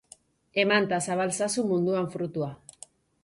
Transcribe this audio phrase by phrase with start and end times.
[0.63, 2.49] Eman ta zabal zazu munduan frutua.